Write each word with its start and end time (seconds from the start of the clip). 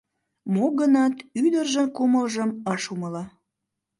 Мо-гынат 0.53 1.15
ӱдыржын 1.43 1.87
кумылжым 1.95 2.49
ыш 2.73 2.83
умыло. 2.93 3.23